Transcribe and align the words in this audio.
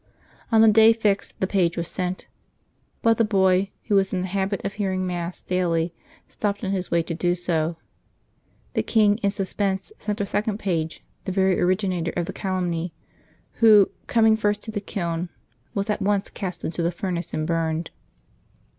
On 0.51 0.61
the 0.61 0.67
day 0.67 0.93
fixed 0.93 1.39
the 1.41 1.45
page 1.45 1.77
was 1.77 1.87
sent; 1.87 2.25
but 3.03 3.19
the 3.19 3.23
boy, 3.23 3.69
who 3.83 3.93
was 3.93 4.11
in 4.13 4.21
the 4.21 4.27
habit 4.29 4.59
of 4.65 4.73
hearing 4.73 5.05
Mass 5.05 5.43
daily, 5.43 5.93
stopped 6.27 6.63
on 6.65 6.71
his 6.71 6.89
way 6.89 7.03
to 7.03 7.13
do 7.13 7.35
so. 7.35 7.77
The 8.73 8.81
king, 8.81 9.19
in 9.19 9.29
suspense, 9.29 9.91
sent 9.99 10.19
a 10.19 10.25
second 10.25 10.57
page, 10.57 11.03
the 11.25 11.31
very 11.31 11.61
originator 11.61 12.13
of 12.17 12.25
the 12.25 12.33
calumny, 12.33 12.95
who, 13.61 13.91
coming 14.07 14.35
first 14.35 14.63
to 14.63 14.71
the 14.71 14.81
kiln, 14.81 15.29
was 15.75 15.87
at 15.87 16.01
once 16.01 16.31
cast 16.31 16.65
into 16.65 16.81
the 16.81 16.91
furnace 16.91 17.31
and 17.31 17.45
burned. 17.45 17.91